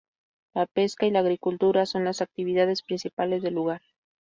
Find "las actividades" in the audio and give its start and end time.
2.05-2.81